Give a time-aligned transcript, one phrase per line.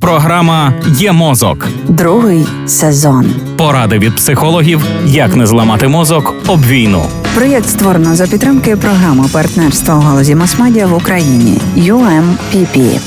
[0.00, 1.68] Програма Є мозок.
[1.88, 3.26] Другий сезон.
[3.56, 7.02] Поради від психологів, як не зламати мозок об війну.
[7.34, 13.00] Проєкт створено за підтримки програми партнерства у галузі масмедіа в Україні UMPP.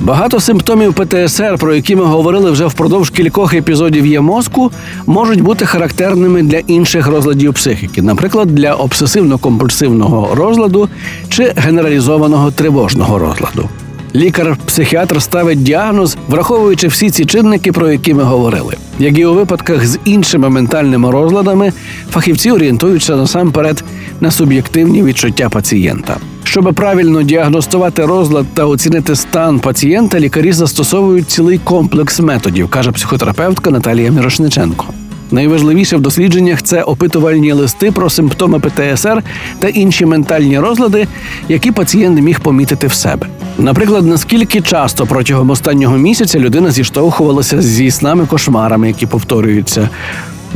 [0.00, 4.70] Багато симптомів ПТСР, про які ми говорили вже впродовж кількох епізодів є мозку,
[5.06, 10.88] можуть бути характерними для інших розладів психіки, наприклад, для обсесивно-компульсивного розладу
[11.28, 13.68] чи генералізованого тривожного розладу.
[14.14, 18.74] Лікар-психіатр ставить діагноз, враховуючи всі ці чинники, про які ми говорили.
[18.98, 21.72] Як і у випадках з іншими ментальними розладами,
[22.10, 23.84] фахівці орієнтуються насамперед
[24.20, 26.16] на суб'єктивні відчуття пацієнта.
[26.44, 33.70] Щоб правильно діагностувати розлад та оцінити стан пацієнта, лікарі застосовують цілий комплекс методів, каже психотерапевтка
[33.70, 34.86] Наталія Мірошниченко.
[35.30, 39.22] Найважливіше в дослідженнях це опитувальні листи про симптоми ПТСР
[39.58, 41.06] та інші ментальні розлади,
[41.48, 43.26] які пацієнт міг помітити в себе.
[43.58, 49.88] Наприклад, наскільки часто протягом останнього місяця людина зіштовхувалася зі снами кошмарами, які повторюються.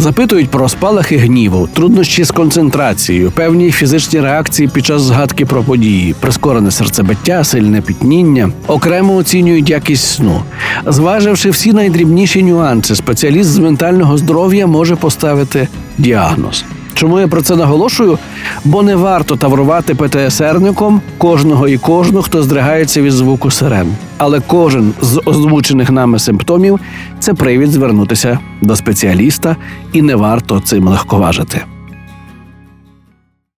[0.01, 6.15] Запитують про спалахи гніву, труднощі з концентрацією, певні фізичні реакції під час згадки про події,
[6.21, 10.43] прискорене серцебиття, сильне пітніння, окремо оцінюють якість сну.
[10.87, 15.69] Зваживши всі найдрібніші нюанси, спеціаліст з ментального здоров'я може поставити
[15.99, 16.65] діагноз.
[16.99, 18.19] Чому я про це наголошую?
[18.65, 23.87] Бо не варто таврувати ПТСРником кожного і кожну, хто здригається від звуку сирен.
[24.17, 26.81] Але кожен з озвучених нами симптомів
[27.19, 29.57] це привід звернутися до спеціаліста,
[29.93, 31.65] і не варто цим легковажити.